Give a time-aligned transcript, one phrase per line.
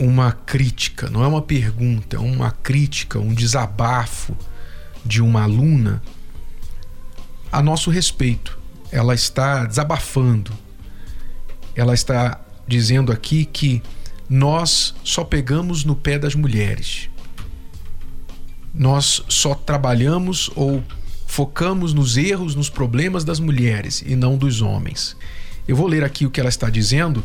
[0.00, 4.36] uma crítica, não é uma pergunta, é uma crítica, um desabafo
[5.04, 6.02] de uma aluna
[7.52, 8.58] a nosso respeito.
[8.90, 10.52] Ela está desabafando.
[11.76, 13.82] Ela está dizendo aqui que
[14.28, 17.10] nós só pegamos no pé das mulheres
[18.74, 20.82] nós só trabalhamos ou
[21.26, 25.16] focamos nos erros, nos problemas das mulheres e não dos homens.
[25.66, 27.22] Eu vou ler aqui o que ela está dizendo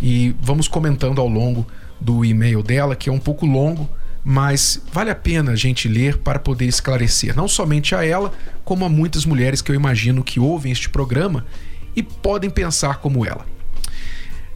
[0.00, 1.66] e vamos comentando ao longo
[2.00, 3.88] do e-mail dela, que é um pouco longo,
[4.24, 8.32] mas vale a pena a gente ler para poder esclarecer, não somente a ela,
[8.64, 11.46] como a muitas mulheres que eu imagino que ouvem este programa
[11.94, 13.46] e podem pensar como ela.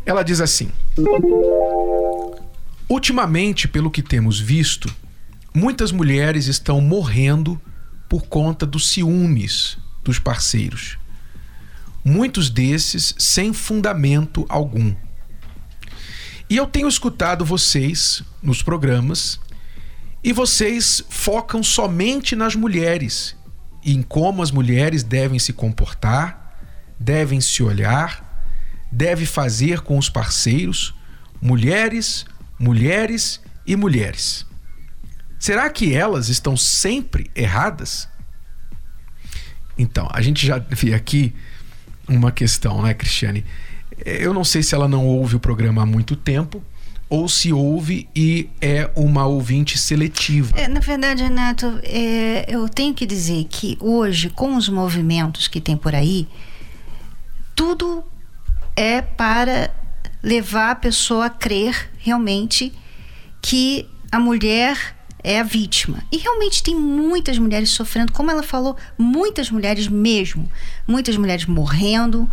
[0.07, 0.71] Ela diz assim:
[2.89, 4.91] Ultimamente, pelo que temos visto,
[5.55, 7.61] Muitas mulheres estão morrendo
[8.09, 10.99] por conta dos ciúmes dos parceiros.
[12.05, 14.95] Muitos desses sem fundamento algum.
[16.51, 19.39] E eu tenho escutado vocês nos programas
[20.25, 23.37] e vocês focam somente nas mulheres
[23.85, 26.57] e em como as mulheres devem se comportar,
[26.99, 28.43] devem se olhar,
[28.91, 30.95] devem fazer com os parceiros,
[31.41, 32.25] mulheres,
[32.59, 34.47] mulheres e mulheres.
[35.39, 38.09] Será que elas estão sempre erradas?
[39.77, 41.35] Então, a gente já vê aqui
[42.09, 43.45] uma questão, né, Cristiane?
[44.05, 46.63] Eu não sei se ela não ouve o programa há muito tempo
[47.09, 50.59] ou se ouve e é uma ouvinte seletiva.
[50.59, 55.61] É, na verdade, Renato, é, eu tenho que dizer que hoje, com os movimentos que
[55.61, 56.29] tem por aí,
[57.55, 58.05] tudo
[58.77, 59.71] é para
[60.23, 62.73] levar a pessoa a crer realmente
[63.41, 66.03] que a mulher é a vítima.
[66.13, 70.51] E realmente tem muitas mulheres sofrendo, como ela falou, muitas mulheres mesmo,
[70.87, 72.31] muitas mulheres morrendo,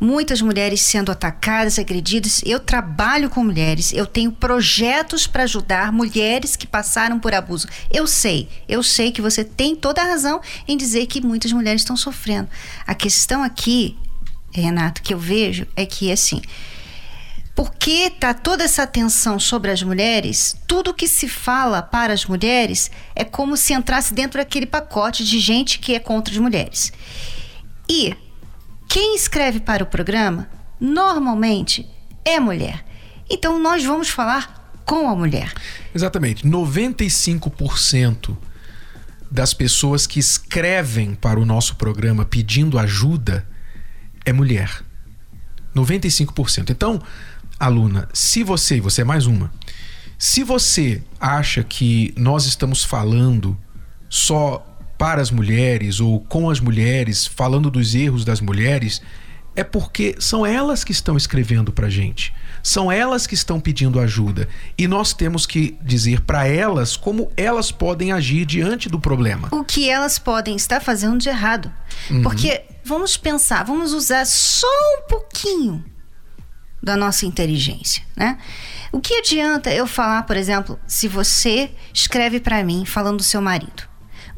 [0.00, 2.42] muitas mulheres sendo atacadas, agredidas.
[2.44, 7.68] Eu trabalho com mulheres, eu tenho projetos para ajudar mulheres que passaram por abuso.
[7.92, 11.82] Eu sei, eu sei que você tem toda a razão em dizer que muitas mulheres
[11.82, 12.48] estão sofrendo.
[12.86, 13.96] A questão aqui,
[14.50, 16.40] Renato, que eu vejo é que assim,
[17.54, 22.90] porque está toda essa atenção sobre as mulheres, tudo que se fala para as mulheres
[23.14, 26.90] é como se entrasse dentro daquele pacote de gente que é contra as mulheres.
[27.86, 28.14] E
[28.90, 31.88] quem escreve para o programa, normalmente,
[32.24, 32.84] é mulher.
[33.30, 35.52] Então nós vamos falar com a mulher.
[35.94, 36.44] Exatamente.
[36.44, 38.36] 95%
[39.30, 43.46] das pessoas que escrevem para o nosso programa pedindo ajuda
[44.24, 44.82] é mulher.
[45.72, 46.70] 95%.
[46.70, 47.00] Então,
[47.60, 49.52] aluna, se você, e você é mais uma,
[50.18, 53.56] se você acha que nós estamos falando
[54.08, 54.66] só
[55.00, 59.00] para as mulheres ou com as mulheres, falando dos erros das mulheres,
[59.56, 62.34] é porque são elas que estão escrevendo para gente.
[62.62, 64.46] São elas que estão pedindo ajuda.
[64.76, 69.48] E nós temos que dizer para elas como elas podem agir diante do problema.
[69.52, 71.72] O que elas podem estar fazendo de errado.
[72.10, 72.20] Uhum.
[72.20, 74.68] Porque vamos pensar, vamos usar só
[74.98, 75.82] um pouquinho
[76.82, 78.36] da nossa inteligência, né?
[78.92, 83.40] O que adianta eu falar, por exemplo, se você escreve para mim falando do seu
[83.40, 83.88] marido?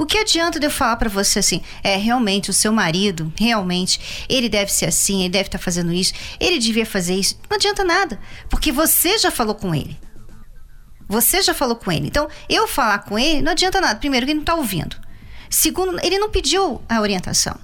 [0.03, 4.27] O que adianta de eu falar para você assim, é realmente o seu marido, realmente,
[4.29, 7.39] ele deve ser assim, ele deve estar tá fazendo isso, ele devia fazer isso.
[7.49, 8.19] Não adianta nada,
[8.51, 9.97] porque você já falou com ele.
[11.07, 12.09] Você já falou com ele.
[12.09, 14.01] Então, eu falar com ele não adianta nada.
[14.01, 14.97] Primeiro, ele não está ouvindo.
[15.49, 17.57] Segundo, ele não pediu a orientação.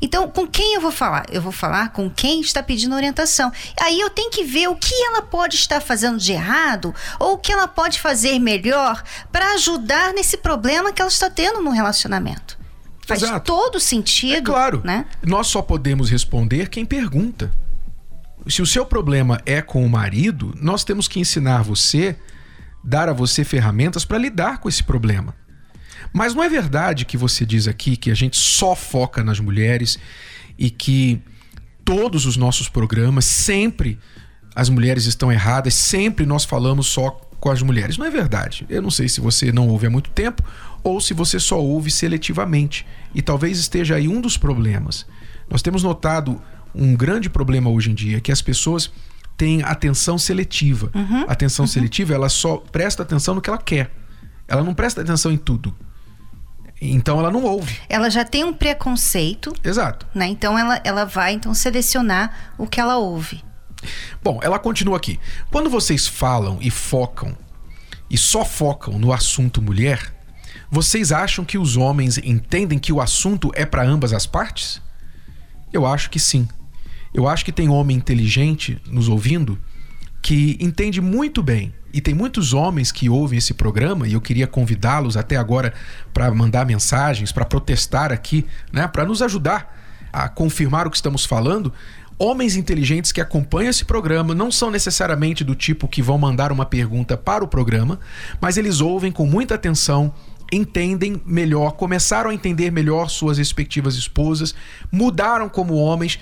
[0.00, 1.26] Então, com quem eu vou falar?
[1.30, 3.52] Eu vou falar com quem está pedindo orientação.
[3.80, 7.38] Aí eu tenho que ver o que ela pode estar fazendo de errado ou o
[7.38, 12.58] que ela pode fazer melhor para ajudar nesse problema que ela está tendo no relacionamento.
[13.06, 13.44] Faz Exato.
[13.44, 14.36] todo sentido.
[14.36, 14.82] É claro.
[14.84, 15.04] Né?
[15.22, 17.50] Nós só podemos responder quem pergunta.
[18.46, 22.16] Se o seu problema é com o marido, nós temos que ensinar você,
[22.82, 25.34] dar a você ferramentas para lidar com esse problema.
[26.12, 29.98] Mas não é verdade que você diz aqui que a gente só foca nas mulheres
[30.58, 31.20] e que
[31.84, 33.98] todos os nossos programas sempre
[34.54, 37.96] as mulheres estão erradas, sempre nós falamos só com as mulheres.
[37.96, 38.66] Não é verdade.
[38.68, 40.42] Eu não sei se você não ouve há muito tempo
[40.82, 42.86] ou se você só ouve seletivamente.
[43.14, 45.06] E talvez esteja aí um dos problemas.
[45.48, 46.40] Nós temos notado
[46.74, 48.92] um grande problema hoje em dia, que as pessoas
[49.36, 50.90] têm atenção seletiva.
[50.94, 51.70] Uhum, atenção uhum.
[51.70, 53.90] seletiva, ela só presta atenção no que ela quer
[54.46, 55.74] Ela não presta atenção em tudo.
[56.80, 57.78] Então ela não ouve.
[57.88, 59.52] Ela já tem um preconceito.
[59.62, 60.06] Exato.
[60.14, 60.28] Né?
[60.28, 63.44] Então ela, ela vai então selecionar o que ela ouve.
[64.22, 65.18] Bom, ela continua aqui.
[65.50, 67.36] Quando vocês falam e focam,
[68.08, 70.14] e só focam no assunto mulher,
[70.70, 74.80] vocês acham que os homens entendem que o assunto é para ambas as partes?
[75.72, 76.48] Eu acho que sim.
[77.12, 79.58] Eu acho que tem homem inteligente nos ouvindo
[80.22, 81.72] que entende muito bem.
[81.92, 85.74] E tem muitos homens que ouvem esse programa e eu queria convidá-los até agora
[86.14, 89.76] para mandar mensagens, para protestar aqui, né, para nos ajudar
[90.12, 91.72] a confirmar o que estamos falando.
[92.18, 96.66] Homens inteligentes que acompanham esse programa não são necessariamente do tipo que vão mandar uma
[96.66, 97.98] pergunta para o programa,
[98.40, 100.12] mas eles ouvem com muita atenção,
[100.52, 104.54] entendem melhor, começaram a entender melhor suas respectivas esposas,
[104.92, 106.20] mudaram como homens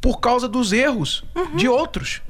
[0.00, 1.56] por causa dos erros uhum.
[1.56, 2.22] de outros.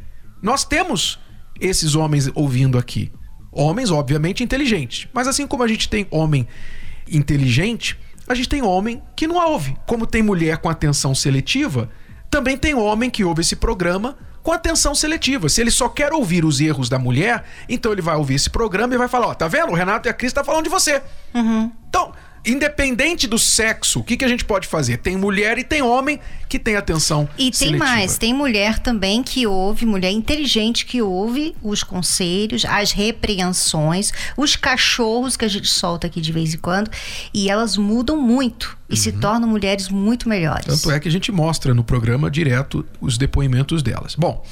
[0.46, 1.18] Nós temos
[1.60, 3.10] esses homens ouvindo aqui.
[3.50, 5.08] Homens, obviamente, inteligentes.
[5.12, 6.46] Mas assim como a gente tem homem
[7.10, 7.98] inteligente,
[8.28, 9.76] a gente tem homem que não ouve.
[9.88, 11.90] Como tem mulher com atenção seletiva,
[12.30, 15.48] também tem homem que ouve esse programa com atenção seletiva.
[15.48, 18.94] Se ele só quer ouvir os erros da mulher, então ele vai ouvir esse programa
[18.94, 19.72] e vai falar: Ó, tá vendo?
[19.72, 21.02] O Renato e a Cris estão tá falando de você.
[21.34, 21.72] Uhum.
[21.88, 22.12] Então,
[22.46, 24.98] independente do sexo, o que, que a gente pode fazer?
[24.98, 27.84] Tem mulher e tem homem que tem atenção E tem seletiva.
[27.84, 34.54] mais, tem mulher também que ouve, mulher inteligente que ouve os conselhos, as repreensões, os
[34.54, 36.90] cachorros que a gente solta aqui de vez em quando,
[37.34, 38.96] e elas mudam muito e uhum.
[38.96, 40.66] se tornam mulheres muito melhores.
[40.66, 44.14] Tanto é que a gente mostra no programa direto os depoimentos delas.
[44.14, 44.44] Bom,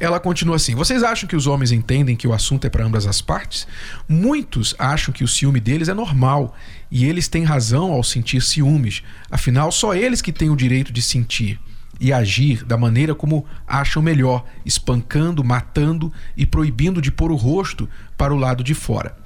[0.00, 3.06] ela continua assim: Vocês acham que os homens entendem que o assunto é para ambas
[3.06, 3.66] as partes?
[4.08, 6.56] Muitos acham que o ciúme deles é normal
[6.90, 9.02] e eles têm razão ao sentir ciúmes.
[9.30, 11.60] Afinal, só eles que têm o direito de sentir
[12.00, 17.88] e agir da maneira como acham melhor, espancando, matando e proibindo de pôr o rosto
[18.16, 19.16] para o lado de fora.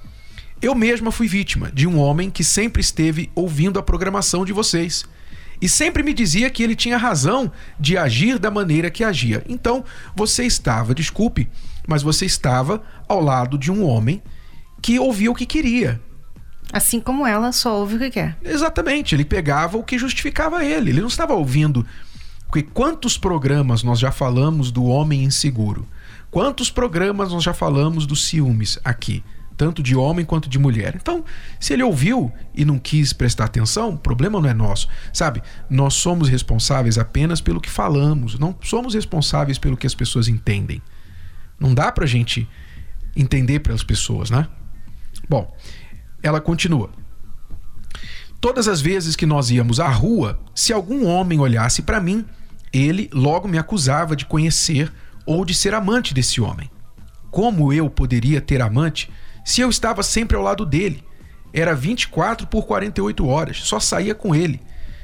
[0.60, 5.04] Eu mesma fui vítima de um homem que sempre esteve ouvindo a programação de vocês
[5.62, 9.44] e sempre me dizia que ele tinha razão de agir da maneira que agia.
[9.48, 9.84] Então,
[10.16, 11.48] você estava, desculpe,
[11.86, 14.20] mas você estava ao lado de um homem
[14.82, 16.00] que ouvia o que queria.
[16.72, 18.36] Assim como ela só ouve o que quer.
[18.42, 20.90] Exatamente, ele pegava o que justificava ele.
[20.90, 21.86] Ele não estava ouvindo.
[22.46, 25.86] Porque quantos programas nós já falamos do homem inseguro?
[26.28, 29.22] Quantos programas nós já falamos dos ciúmes aqui?
[29.56, 30.94] Tanto de homem quanto de mulher.
[30.96, 31.24] Então,
[31.60, 34.88] se ele ouviu e não quis prestar atenção, o problema não é nosso.
[35.12, 35.42] Sabe?
[35.68, 40.82] Nós somos responsáveis apenas pelo que falamos, não somos responsáveis pelo que as pessoas entendem.
[41.58, 42.48] Não dá pra gente
[43.16, 44.48] entender pelas pessoas, né?
[45.28, 45.54] Bom,
[46.22, 46.90] ela continua.
[48.40, 52.24] Todas as vezes que nós íamos à rua, se algum homem olhasse para mim,
[52.72, 54.92] ele logo me acusava de conhecer
[55.24, 56.70] ou de ser amante desse homem.
[57.30, 59.10] Como eu poderia ter amante
[59.44, 61.04] se eu estava sempre ao lado dele?
[61.52, 64.60] Era 24 por 48 horas, só saía com ele.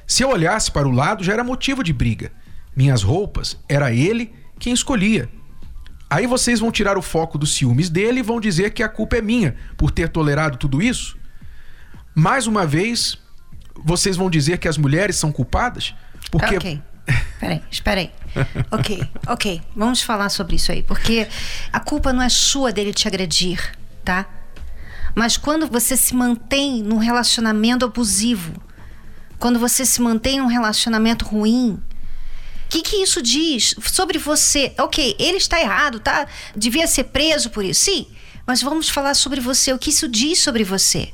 [0.06, 2.32] Se eu olhasse para o lado, já era motivo de briga.
[2.74, 5.28] Minhas roupas, era ele quem escolhia.
[6.08, 9.16] Aí vocês vão tirar o foco dos ciúmes dele e vão dizer que a culpa
[9.16, 11.18] é minha por ter tolerado tudo isso?
[12.14, 13.18] Mais uma vez,
[13.84, 15.94] vocês vão dizer que as mulheres são culpadas?
[16.30, 16.56] Porque.
[16.56, 16.82] Ok.
[17.38, 18.10] Peraí, espera aí.
[18.70, 19.62] ok, ok.
[19.76, 20.82] Vamos falar sobre isso aí.
[20.82, 21.28] Porque
[21.70, 24.24] a culpa não é sua dele te agredir tá?
[25.14, 28.52] Mas quando você se mantém num relacionamento abusivo,
[29.38, 31.80] quando você se mantém num relacionamento ruim,
[32.66, 34.74] o que, que isso diz sobre você?
[34.78, 36.26] Ok, ele está errado, tá?
[36.54, 37.86] Devia ser preso por isso.
[37.86, 38.06] Sim,
[38.46, 39.72] mas vamos falar sobre você.
[39.72, 41.12] O que isso diz sobre você?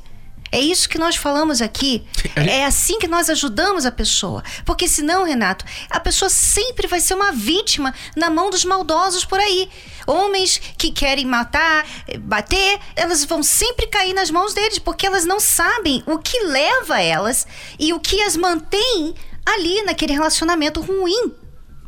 [0.55, 2.01] É isso que nós falamos aqui.
[2.33, 4.41] É assim que nós ajudamos a pessoa.
[4.63, 9.37] Porque senão, Renato, a pessoa sempre vai ser uma vítima na mão dos maldosos por
[9.37, 9.67] aí.
[10.07, 11.85] Homens que querem matar,
[12.21, 17.01] bater, elas vão sempre cair nas mãos deles, porque elas não sabem o que leva
[17.01, 17.45] elas
[17.77, 19.13] e o que as mantém
[19.45, 21.33] ali naquele relacionamento ruim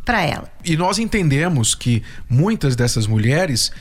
[0.03, 0.51] para ela.
[0.65, 3.71] E nós entendemos que muitas dessas mulheres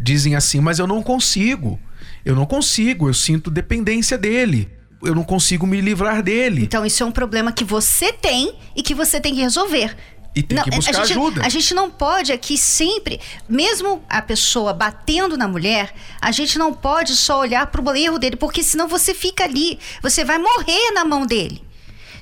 [0.00, 1.80] dizem assim: "Mas eu não consigo".
[2.24, 4.68] Eu não consigo, eu sinto dependência dele.
[5.02, 6.62] Eu não consigo me livrar dele.
[6.62, 9.96] Então, isso é um problema que você tem e que você tem que resolver.
[10.34, 11.44] E tem não, que buscar a gente, ajuda.
[11.44, 16.72] A gente não pode aqui sempre, mesmo a pessoa batendo na mulher, a gente não
[16.72, 20.92] pode só olhar para o erro dele, porque senão você fica ali, você vai morrer
[20.92, 21.64] na mão dele.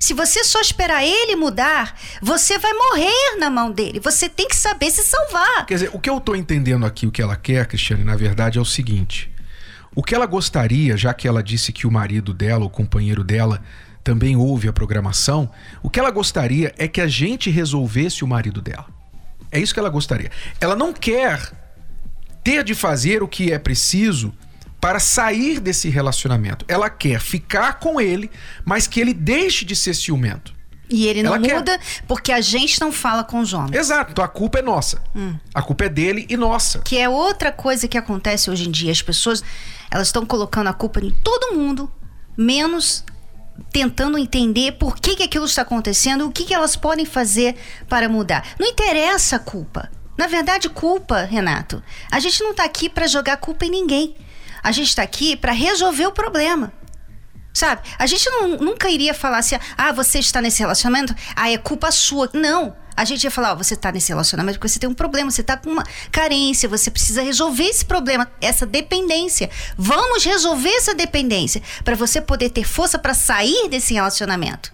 [0.01, 4.01] Se você só esperar ele mudar, você vai morrer na mão dele.
[4.01, 5.67] Você tem que saber se salvar.
[5.67, 8.59] Quer dizer, o que eu estou entendendo aqui, o que ela quer, Cristiane, na verdade
[8.59, 9.29] é o seguinte:
[9.95, 13.61] o que ela gostaria, já que ela disse que o marido dela, o companheiro dela,
[14.05, 15.51] também ouve a programação,
[15.83, 18.87] o que ela gostaria é que a gente resolvesse o marido dela.
[19.51, 20.31] É isso que ela gostaria.
[20.61, 21.53] Ela não quer
[22.43, 24.33] ter de fazer o que é preciso
[24.81, 26.65] para sair desse relacionamento.
[26.69, 28.31] Ela quer ficar com ele,
[28.65, 30.55] mas que ele deixe de ser ciumento.
[30.91, 33.75] E ele não Ela quer- muda porque a gente não fala com os homens.
[33.77, 35.03] Exato, então a culpa é nossa.
[35.55, 36.79] A culpa é dele e nossa.
[36.81, 38.91] Que é outra coisa que acontece hoje em dia.
[38.91, 39.43] As pessoas,
[39.91, 41.93] elas estão colocando a culpa em todo mundo,
[42.37, 43.05] menos
[43.73, 47.57] tentando entender por que, que aquilo está acontecendo, o que, que elas podem fazer
[47.89, 48.47] para mudar.
[48.59, 49.91] Não interessa a culpa.
[50.17, 54.17] Na verdade, culpa, Renato, a gente não está aqui para jogar culpa em ninguém.
[54.63, 56.73] A gente está aqui para resolver o problema.
[57.59, 57.83] Sabe?
[57.99, 61.91] A gente não- nunca iria falar assim, ah, você está nesse relacionamento, ah, é culpa
[61.91, 62.31] sua.
[62.33, 62.77] Não.
[62.97, 65.41] A gente ia falar, ó, você está nesse relacionamento porque você tem um problema, você
[65.41, 69.51] está com uma carência, você precisa resolver esse problema, essa dependência.
[69.77, 74.73] Vamos resolver essa dependência para você poder ter força para sair desse relacionamento.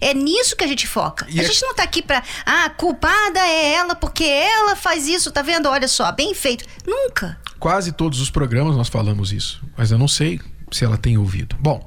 [0.00, 1.26] É nisso que a gente foca.
[1.30, 2.24] E a é- gente não tá aqui pra.
[2.44, 5.68] Ah, culpada é ela porque ela faz isso, tá vendo?
[5.68, 6.64] Olha só, bem feito.
[6.84, 7.38] Nunca.
[7.60, 11.56] Quase todos os programas nós falamos isso, mas eu não sei se ela tem ouvido.
[11.60, 11.86] Bom,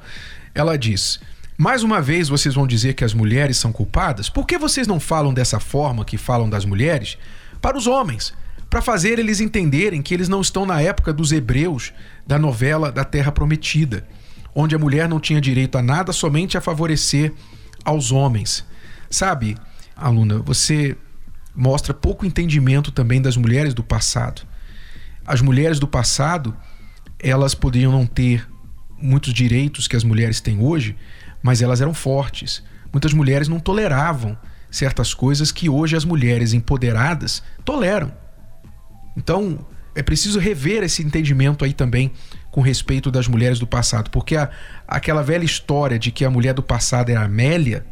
[0.53, 1.19] ela diz:
[1.57, 4.29] mais uma vez vocês vão dizer que as mulheres são culpadas?
[4.29, 7.17] Por que vocês não falam dessa forma que falam das mulheres
[7.61, 8.33] para os homens?
[8.69, 11.91] Para fazer eles entenderem que eles não estão na época dos hebreus
[12.25, 14.07] da novela da Terra Prometida,
[14.53, 17.33] onde a mulher não tinha direito a nada, somente a favorecer
[17.83, 18.63] aos homens.
[19.09, 19.57] Sabe,
[19.95, 20.95] aluna, você
[21.55, 24.43] mostra pouco entendimento também das mulheres do passado
[25.29, 26.57] as mulheres do passado
[27.19, 28.47] elas poderiam não ter
[29.01, 30.95] muitos direitos que as mulheres têm hoje,
[31.41, 32.63] mas elas eram fortes.
[32.91, 34.37] Muitas mulheres não toleravam
[34.69, 38.11] certas coisas que hoje as mulheres empoderadas toleram.
[39.17, 39.65] Então,
[39.95, 42.11] é preciso rever esse entendimento aí também
[42.51, 44.49] com respeito das mulheres do passado, porque a,
[44.87, 47.85] aquela velha história de que a mulher do passado era Amélia,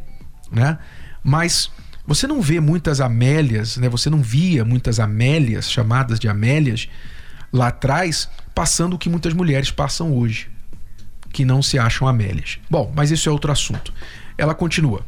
[0.50, 0.78] né?
[1.22, 1.70] Mas
[2.06, 3.88] você não vê muitas Amélias, né?
[3.88, 6.88] Você não via muitas Amélias chamadas de Amélias
[7.52, 10.50] lá atrás passando o que muitas mulheres passam hoje,
[11.38, 12.58] que não se acham Amélias.
[12.68, 13.94] Bom, mas isso é outro assunto.
[14.36, 15.06] Ela continua.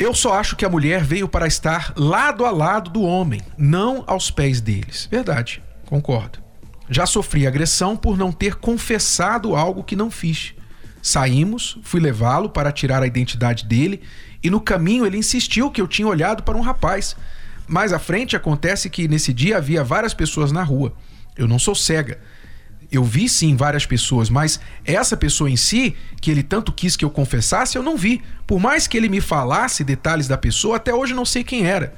[0.00, 4.02] Eu só acho que a mulher veio para estar lado a lado do homem, não
[4.04, 5.06] aos pés deles.
[5.08, 6.40] Verdade, concordo.
[6.88, 10.54] Já sofri agressão por não ter confessado algo que não fiz.
[11.00, 14.02] Saímos, fui levá-lo para tirar a identidade dele
[14.42, 17.14] e no caminho ele insistiu que eu tinha olhado para um rapaz.
[17.68, 20.92] Mais à frente acontece que nesse dia havia várias pessoas na rua.
[21.36, 22.18] Eu não sou cega.
[22.90, 27.04] Eu vi sim várias pessoas, mas essa pessoa em si, que ele tanto quis que
[27.04, 28.20] eu confessasse, eu não vi.
[28.46, 31.94] Por mais que ele me falasse detalhes da pessoa, até hoje não sei quem era.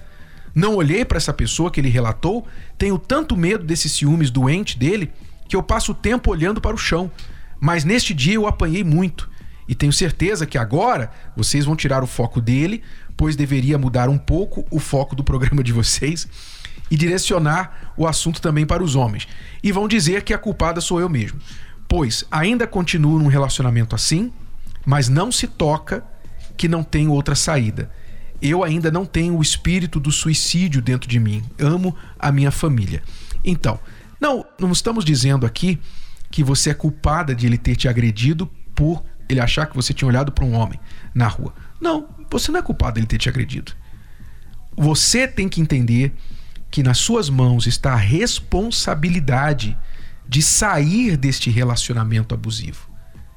[0.55, 2.47] Não olhei para essa pessoa que ele relatou,
[2.77, 5.11] tenho tanto medo desses ciúmes doente dele
[5.49, 7.11] que eu passo o tempo olhando para o chão.
[7.59, 9.31] Mas neste dia eu apanhei muito.
[9.67, 12.83] E tenho certeza que agora vocês vão tirar o foco dele,
[13.17, 16.29] pois deveria mudar um pouco o foco do programa de vocês
[16.93, 19.27] e direcionar o assunto também para os homens.
[19.63, 21.41] E vão dizer que a culpada sou eu mesmo.
[21.89, 24.31] Pois ainda continuo num relacionamento assim,
[24.85, 26.05] mas não se toca
[26.55, 27.91] que não tenho outra saída.
[28.43, 31.43] Eu ainda não tenho o espírito do suicídio dentro de mim.
[31.59, 33.03] Amo a minha família.
[33.43, 33.81] Então,
[34.21, 35.81] não, não estamos dizendo aqui
[36.31, 40.09] que você é culpada de ele ter te agredido por ele achar que você tinha
[40.09, 40.79] olhado para um homem
[41.15, 41.55] na rua.
[41.81, 43.73] Não, você não é culpada dele ter te agredido.
[44.77, 46.15] Você tem que entender
[46.73, 49.79] que nas suas mãos está a responsabilidade
[50.26, 52.91] de sair deste relacionamento abusivo.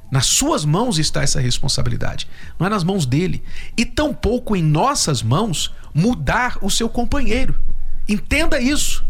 [0.10, 3.44] Nas suas mãos está essa responsabilidade, não é nas mãos dele.
[3.75, 7.60] E tampouco em nossas mãos mudar o seu companheiro.
[8.08, 9.06] Entenda isso.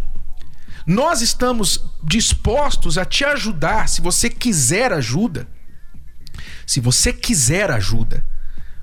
[0.88, 5.48] Nós estamos dispostos a te ajudar se você quiser ajuda.
[6.65, 8.25] Se você quiser ajuda,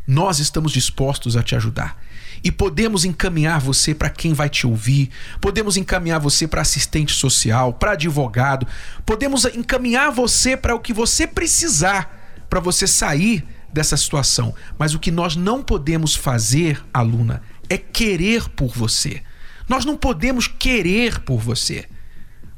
[0.07, 2.01] nós estamos dispostos a te ajudar.
[2.45, 7.73] E podemos encaminhar você para quem vai te ouvir, podemos encaminhar você para assistente social,
[7.75, 8.67] para advogado,
[9.07, 12.21] podemos encaminhar você para o que você precisar
[12.51, 14.55] para você sair dessa situação.
[14.79, 19.23] Mas o que nós não podemos fazer, aluna, é querer por você.
[19.67, 21.87] Nós não podemos querer por você.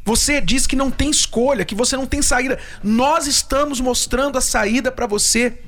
[0.05, 2.59] Você diz que não tem escolha, que você não tem saída.
[2.83, 5.61] Nós estamos mostrando a saída para você.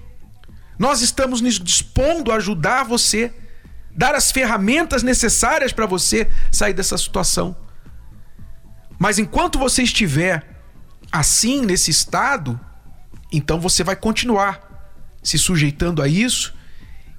[0.79, 3.33] Nós estamos nos dispondo a ajudar você,
[3.97, 7.57] dar as ferramentas necessárias para você sair dessa situação.
[8.99, 10.47] Mas enquanto você estiver
[11.11, 12.59] assim, nesse estado,
[13.33, 14.61] então você vai continuar
[15.23, 16.55] se sujeitando a isso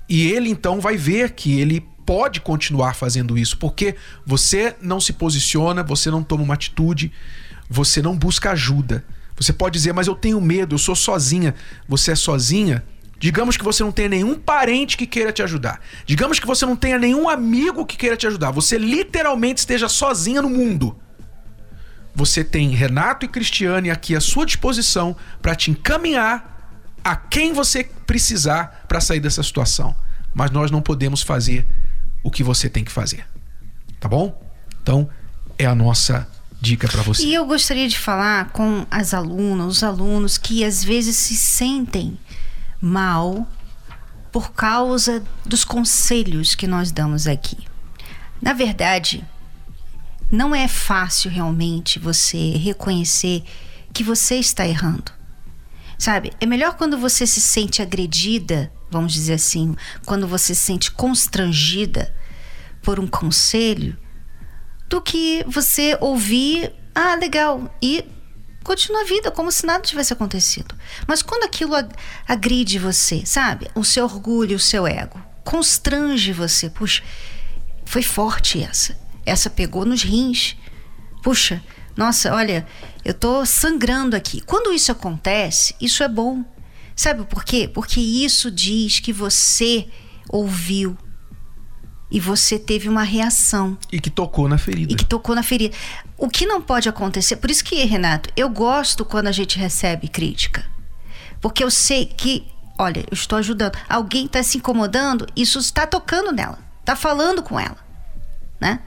[0.08, 5.12] e ele então vai ver que ele pode continuar fazendo isso, porque você não se
[5.12, 7.12] posiciona, você não toma uma atitude,
[7.70, 9.04] você não busca ajuda.
[9.36, 11.54] Você pode dizer, mas eu tenho medo, eu sou sozinha.
[11.88, 12.84] Você é sozinha?
[13.20, 15.80] Digamos que você não tenha nenhum parente que queira te ajudar.
[16.06, 18.52] Digamos que você não tenha nenhum amigo que queira te ajudar.
[18.52, 20.96] Você literalmente esteja sozinha no mundo.
[22.18, 27.84] você tem Renato e Cristiane aqui à sua disposição para te encaminhar a quem você
[28.08, 29.96] precisar para sair dessa situação.
[30.34, 31.64] Mas nós não podemos fazer
[32.24, 33.24] o que você tem que fazer.
[34.00, 34.44] Tá bom?
[34.82, 35.08] Então,
[35.60, 36.28] é a nossa
[36.60, 37.24] dica para você.
[37.24, 42.18] E eu gostaria de falar com as alunas, os alunos que às vezes se sentem
[42.82, 43.48] mal
[44.32, 47.58] por causa dos conselhos que nós damos aqui.
[48.42, 49.26] Na verdade,
[50.32, 53.44] não é fácil realmente você reconhecer
[53.94, 55.12] que você está errando.
[55.98, 56.32] Sabe?
[56.40, 62.14] É melhor quando você se sente agredida, vamos dizer assim, quando você se sente constrangida
[62.84, 63.98] por um conselho,
[64.88, 68.06] do que você ouvir, ah, legal, e
[68.68, 70.76] continua a vida como se nada tivesse acontecido.
[71.08, 71.72] Mas quando aquilo
[72.28, 73.72] agride você, sabe?
[73.74, 76.70] O seu orgulho, o seu ego, constrange você.
[76.70, 77.02] Puxa,
[77.86, 79.00] foi forte essa.
[79.26, 80.58] Essa pegou nos rins.
[81.24, 81.64] Puxa,
[81.96, 82.68] nossa, olha,
[83.06, 84.42] eu tô sangrando aqui.
[84.42, 86.44] Quando isso acontece, isso é bom.
[86.94, 87.70] Sabe por quê?
[87.74, 89.88] Porque isso diz que você
[90.28, 90.98] ouviu
[92.10, 93.78] e você teve uma reação.
[93.92, 94.92] E que tocou na ferida.
[94.92, 95.76] E que tocou na ferida.
[96.18, 100.08] O que não pode acontecer, por isso que, Renato, eu gosto quando a gente recebe
[100.08, 100.66] crítica.
[101.42, 102.48] Porque eu sei que,
[102.78, 103.78] olha, eu estou ajudando.
[103.88, 107.78] Alguém está se incomodando, isso está tocando nela, está falando com ela,
[108.60, 108.80] né?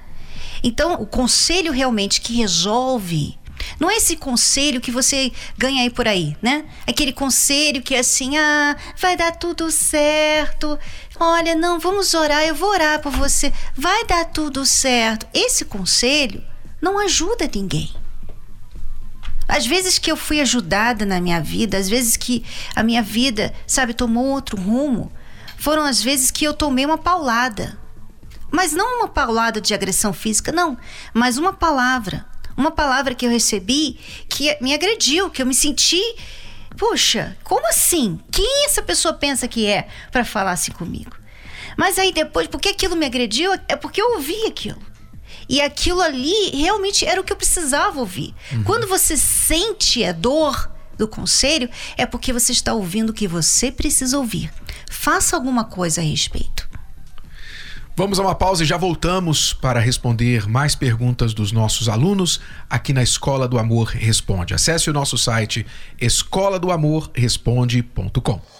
[0.62, 3.38] Então, o conselho realmente que resolve
[3.78, 6.64] não é esse conselho que você ganha aí por aí, né?
[6.86, 10.78] Aquele conselho que é assim, ah, vai dar tudo certo.
[11.20, 13.52] Olha, não, vamos orar, eu vou orar por você.
[13.76, 15.26] Vai dar tudo certo.
[15.34, 16.42] Esse conselho
[16.80, 17.94] não ajuda ninguém.
[19.46, 23.52] Às vezes que eu fui ajudada na minha vida, às vezes que a minha vida,
[23.66, 25.12] sabe, tomou outro rumo,
[25.58, 27.78] foram as vezes que eu tomei uma paulada.
[28.50, 30.78] Mas não uma paulada de agressão física, não,
[31.12, 32.26] mas uma palavra
[32.60, 33.98] uma palavra que eu recebi
[34.28, 36.02] que me agrediu, que eu me senti.
[36.76, 38.20] Puxa, como assim?
[38.30, 41.16] Quem essa pessoa pensa que é para falar assim comigo?
[41.80, 44.76] Mas aí depois, porque aquilo me agrediu, é porque eu ouvi aquilo.
[45.48, 48.34] E aquilo ali realmente era o que eu precisava ouvir.
[48.52, 48.64] Uhum.
[48.64, 53.72] Quando você sente a dor do conselho, é porque você está ouvindo o que você
[53.72, 54.52] precisa ouvir.
[54.90, 56.68] Faça alguma coisa a respeito.
[57.96, 62.92] Vamos a uma pausa e já voltamos para responder mais perguntas dos nossos alunos aqui
[62.92, 64.52] na Escola do Amor Responde.
[64.52, 65.66] Acesse o nosso site
[65.98, 68.59] escola do amor responde.com.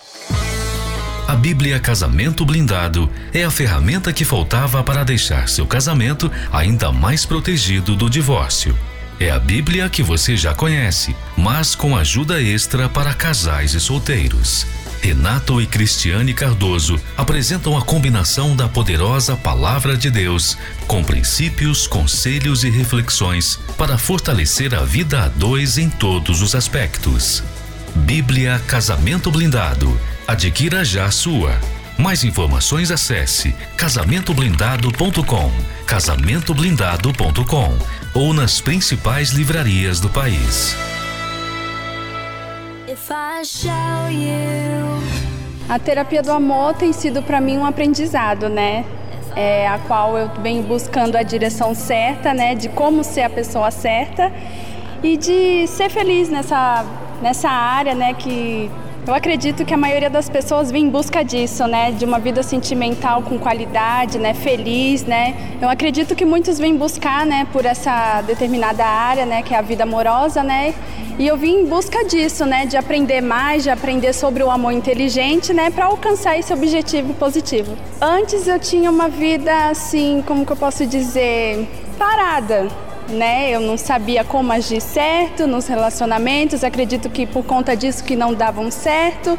[1.31, 7.25] A Bíblia Casamento Blindado é a ferramenta que faltava para deixar seu casamento ainda mais
[7.25, 8.77] protegido do divórcio.
[9.21, 14.67] É a Bíblia que você já conhece, mas com ajuda extra para casais e solteiros.
[15.01, 22.65] Renato e Cristiane Cardoso apresentam a combinação da poderosa Palavra de Deus com princípios, conselhos
[22.65, 27.45] e reflexões para fortalecer a vida a dois em todos os aspectos.
[27.95, 29.97] Bíblia Casamento Blindado.
[30.31, 31.51] Adquira já a sua.
[31.99, 35.51] Mais informações acesse casamentoblindado.com,
[35.85, 37.77] casamentoblindado.com
[38.15, 40.77] ou nas principais livrarias do país.
[45.69, 48.85] A terapia do amor tem sido para mim um aprendizado, né?
[49.35, 52.55] É, a qual eu venho buscando a direção certa, né?
[52.55, 54.33] De como ser a pessoa certa
[55.03, 56.87] e de ser feliz nessa,
[57.21, 58.15] nessa área, né?
[58.15, 58.71] Que
[59.11, 61.91] eu acredito que a maioria das pessoas vem em busca disso, né?
[61.91, 64.35] De uma vida sentimental com qualidade, né?
[64.35, 65.35] Feliz, né?
[65.61, 67.45] Eu acredito que muitos vêm buscar, né?
[67.53, 69.43] Por essa determinada área, né?
[69.43, 70.73] Que é a vida amorosa, né?
[71.19, 72.67] E eu vim em busca disso, né?
[72.67, 75.71] De aprender mais, de aprender sobre o amor inteligente, né?
[75.71, 77.77] Para alcançar esse objetivo positivo.
[78.01, 81.69] Antes eu tinha uma vida assim, como que eu posso dizer,
[81.99, 82.69] parada
[83.11, 83.51] né?
[83.51, 88.35] Eu não sabia como agir certo nos relacionamentos, acredito que por conta disso que não
[88.35, 89.39] davam certo.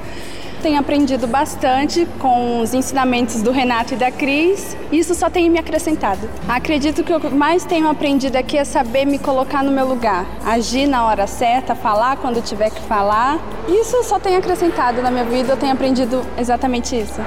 [0.62, 4.78] Tenho aprendido bastante com os ensinamentos do Renato e da Cris.
[4.92, 6.30] Isso só tem me acrescentado.
[6.48, 10.24] Acredito que o que mais tenho aprendido aqui é saber me colocar no meu lugar,
[10.46, 13.40] agir na hora certa, falar quando tiver que falar.
[13.68, 17.20] Isso só tem acrescentado na minha vida, eu tenho aprendido exatamente isso.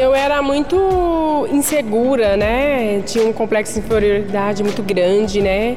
[0.00, 3.02] Eu era muito insegura, né?
[3.02, 5.76] Tinha um complexo de inferioridade muito grande, né?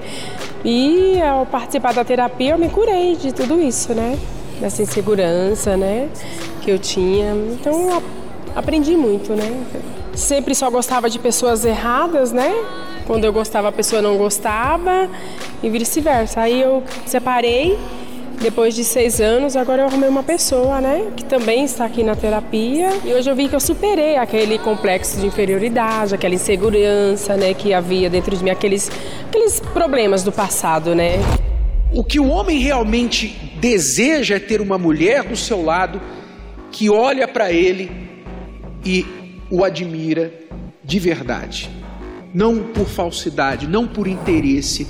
[0.63, 4.17] E ao participar da terapia eu me curei de tudo isso, né?
[4.61, 6.07] Dessa insegurança, né?
[6.61, 7.35] Que eu tinha.
[7.51, 8.01] Então
[8.55, 9.61] aprendi muito, né?
[10.13, 12.49] Sempre só gostava de pessoas erradas, né?
[13.05, 15.09] Quando eu gostava a pessoa não gostava
[15.61, 16.39] e vice-versa.
[16.39, 17.77] Aí eu separei
[18.41, 22.15] Depois de seis anos, agora eu arrumei uma pessoa, né, que também está aqui na
[22.15, 22.89] terapia.
[23.05, 27.73] E hoje eu vi que eu superei aquele complexo de inferioridade, aquela insegurança, né, que
[27.73, 28.91] havia dentro de mim, aqueles,
[29.27, 31.13] aqueles problemas do passado, né.
[31.93, 33.27] O que o homem realmente
[33.61, 36.01] deseja é ter uma mulher do seu lado
[36.71, 37.91] que olha para ele
[38.83, 39.05] e
[39.49, 40.33] o admira
[40.83, 41.69] de verdade.
[42.33, 44.87] Não por falsidade, não por interesse,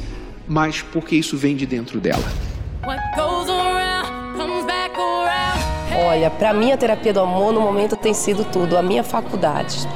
[0.47, 2.23] mas porque isso vem de dentro dela.
[6.05, 9.87] Olha, para mim a terapia do amor no momento tem sido tudo, a minha faculdade.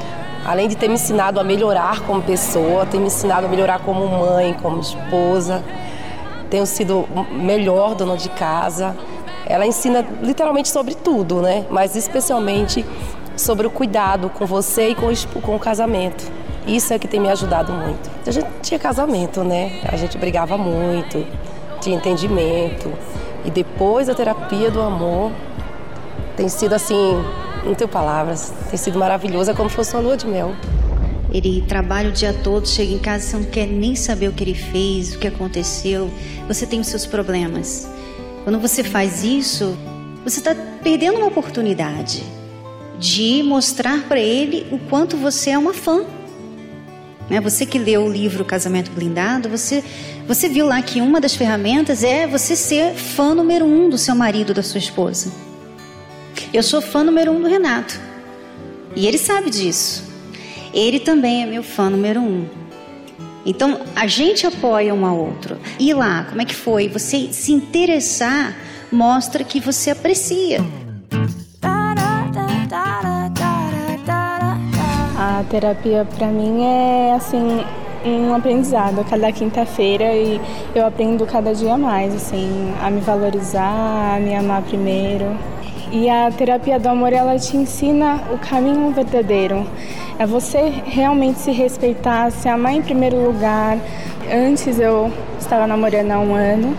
[0.46, 4.08] Além de ter me ensinado a melhorar como pessoa, tem me ensinado a melhorar como
[4.08, 5.62] mãe, como esposa,
[6.50, 8.96] tenho sido melhor dona de casa.
[9.46, 11.66] Ela ensina literalmente sobre tudo, né?
[11.70, 12.86] Mas especialmente
[13.36, 16.24] sobre o cuidado com você e com, com o casamento.
[16.66, 18.10] Isso é que tem me ajudado muito.
[18.26, 19.82] A gente tinha casamento, né?
[19.92, 21.26] A gente brigava muito,
[21.82, 22.94] tinha entendimento.
[23.44, 25.32] E depois da terapia do amor,
[26.38, 26.96] tem sido assim,
[27.66, 30.56] não tenho palavras, tem sido maravilhoso, é como se fosse uma lua de mel.
[31.34, 34.44] Ele trabalha o dia todo, chega em casa, você não quer nem saber o que
[34.44, 36.10] ele fez, o que aconteceu.
[36.48, 37.90] Você tem os seus problemas.
[38.44, 39.76] Quando você faz isso,
[40.24, 42.24] você está perdendo uma oportunidade
[42.98, 46.06] de mostrar para ele o quanto você é uma fã.
[47.30, 47.42] Né?
[47.42, 49.84] Você que leu o livro Casamento Blindado, você,
[50.26, 54.16] você viu lá que uma das ferramentas é você ser fã número um do seu
[54.16, 55.47] marido, da sua esposa.
[56.54, 58.00] Eu sou fã número um do Renato.
[58.96, 60.04] E ele sabe disso.
[60.74, 62.48] Ele também é meu fã número um.
[63.46, 65.58] Então a gente apoia um ao outro.
[65.80, 66.88] E lá, como é que foi?
[66.90, 68.56] Você se interessar
[68.92, 70.60] mostra que você aprecia.
[75.20, 77.64] A terapia para mim é assim
[78.06, 80.40] um aprendizado cada quinta-feira e
[80.74, 85.38] eu aprendo cada dia mais assim a me valorizar, a me amar primeiro.
[85.92, 89.66] E a terapia do amor ela te ensina o caminho verdadeiro.
[90.20, 93.78] É você realmente se respeitar, se amar em primeiro lugar.
[94.30, 96.76] Antes eu estava namorando há um ano.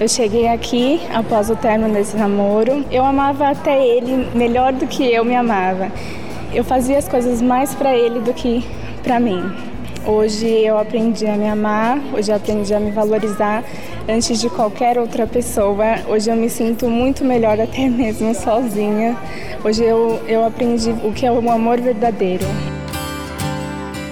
[0.00, 2.84] Eu cheguei aqui após o término desse namoro.
[2.90, 5.92] Eu amava até ele melhor do que eu me amava.
[6.54, 8.64] Eu fazia as coisas mais para ele do que
[9.02, 9.42] para mim.
[10.06, 13.64] Hoje eu aprendi a me amar, hoje eu aprendi a me valorizar
[14.08, 16.00] antes de qualquer outra pessoa.
[16.08, 19.16] Hoje eu me sinto muito melhor até mesmo sozinha.
[19.62, 22.44] Hoje eu, eu aprendi o que é o amor verdadeiro.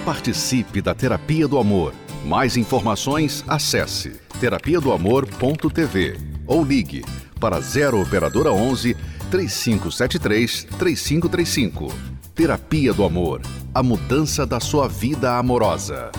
[0.05, 1.93] Participe da Terapia do Amor.
[2.23, 7.03] Mais informações, acesse terapia do amor.tv ou ligue
[7.39, 8.95] para 0 operadora 11
[9.29, 12.16] 3573 3535.
[12.37, 13.41] Terapia do Amor.
[13.73, 16.11] A mudança da sua vida amorosa.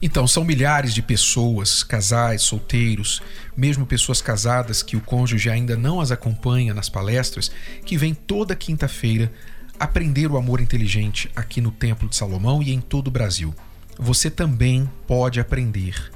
[0.00, 3.20] Então, são milhares de pessoas, casais, solteiros,
[3.56, 7.50] mesmo pessoas casadas que o cônjuge ainda não as acompanha nas palestras,
[7.84, 9.32] que vêm toda quinta-feira
[9.80, 13.52] aprender o amor inteligente aqui no Templo de Salomão e em todo o Brasil.
[13.98, 16.12] Você também pode aprender.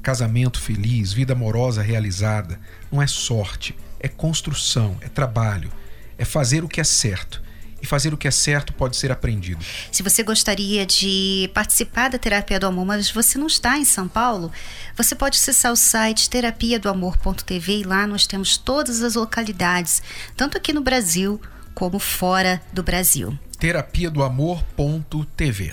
[0.00, 2.60] Casamento feliz, vida amorosa realizada,
[2.92, 5.72] não é sorte, é construção, é trabalho,
[6.18, 7.42] é fazer o que é certo
[7.82, 9.64] e fazer o que é certo pode ser aprendido.
[9.92, 14.08] Se você gostaria de participar da Terapia do Amor, mas você não está em São
[14.08, 14.50] Paulo,
[14.96, 20.02] você pode acessar o site terapia do amor.tv e lá nós temos todas as localidades,
[20.36, 21.40] tanto aqui no Brasil
[21.74, 23.38] como fora do Brasil.
[23.58, 25.70] Terapia do amor.tv.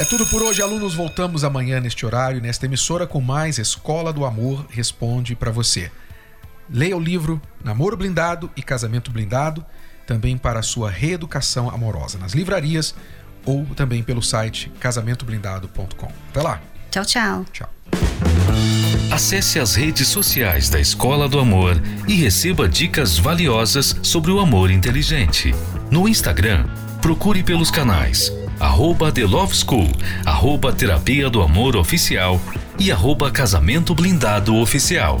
[0.00, 0.94] É tudo por hoje, alunos.
[0.94, 5.90] Voltamos amanhã neste horário, nesta emissora, com mais Escola do Amor Responde para você.
[6.70, 9.64] Leia o livro Namoro Blindado e Casamento Blindado
[10.06, 12.94] também para a sua reeducação amorosa nas livrarias
[13.44, 16.12] ou também pelo site casamentoblindado.com.
[16.30, 16.60] Até lá.
[16.90, 17.44] Tchau, tchau.
[17.52, 17.70] Tchau.
[19.10, 24.70] Acesse as redes sociais da Escola do Amor e receba dicas valiosas sobre o amor
[24.70, 25.54] inteligente.
[25.90, 26.66] No Instagram,
[27.00, 29.90] procure pelos canais arroba The Love School,
[30.24, 32.40] arroba Terapia do Amor Oficial
[32.78, 35.20] e arroba Casamento Blindado Oficial